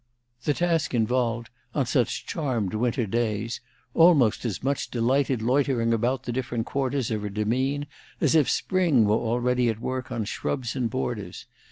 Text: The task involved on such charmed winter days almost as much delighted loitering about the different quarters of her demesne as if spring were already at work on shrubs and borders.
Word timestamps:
The 0.45 0.55
task 0.55 0.95
involved 0.95 1.51
on 1.75 1.85
such 1.85 2.25
charmed 2.25 2.73
winter 2.73 3.05
days 3.05 3.61
almost 3.93 4.45
as 4.45 4.63
much 4.63 4.89
delighted 4.89 5.43
loitering 5.43 5.93
about 5.93 6.23
the 6.23 6.31
different 6.31 6.65
quarters 6.65 7.11
of 7.11 7.21
her 7.21 7.29
demesne 7.29 7.85
as 8.19 8.33
if 8.33 8.49
spring 8.49 9.05
were 9.05 9.13
already 9.15 9.69
at 9.69 9.79
work 9.79 10.11
on 10.11 10.25
shrubs 10.25 10.75
and 10.75 10.89
borders. 10.89 11.45